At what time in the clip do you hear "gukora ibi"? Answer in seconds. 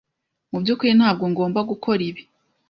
1.69-2.21